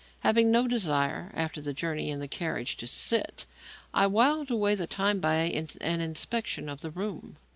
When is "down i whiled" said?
3.47-4.49